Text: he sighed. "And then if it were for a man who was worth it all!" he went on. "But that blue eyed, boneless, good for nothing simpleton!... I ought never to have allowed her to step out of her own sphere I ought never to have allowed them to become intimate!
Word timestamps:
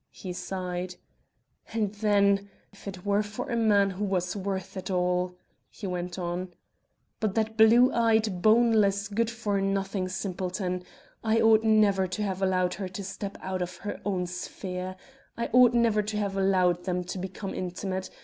he 0.09 0.33
sighed. 0.33 0.95
"And 1.73 1.93
then 1.93 2.49
if 2.73 2.87
it 2.87 3.05
were 3.05 3.21
for 3.21 3.51
a 3.51 3.55
man 3.55 3.91
who 3.91 4.03
was 4.03 4.35
worth 4.35 4.75
it 4.75 4.89
all!" 4.89 5.35
he 5.69 5.85
went 5.85 6.17
on. 6.17 6.51
"But 7.19 7.35
that 7.35 7.55
blue 7.55 7.93
eyed, 7.93 8.41
boneless, 8.41 9.07
good 9.07 9.29
for 9.29 9.61
nothing 9.61 10.09
simpleton!... 10.09 10.83
I 11.23 11.39
ought 11.39 11.63
never 11.63 12.07
to 12.07 12.23
have 12.23 12.41
allowed 12.41 12.73
her 12.73 12.89
to 12.89 13.03
step 13.03 13.37
out 13.41 13.61
of 13.61 13.77
her 13.85 14.01
own 14.03 14.25
sphere 14.25 14.95
I 15.37 15.51
ought 15.53 15.75
never 15.75 16.01
to 16.01 16.17
have 16.17 16.35
allowed 16.35 16.85
them 16.85 17.03
to 17.03 17.19
become 17.19 17.53
intimate! 17.53 18.09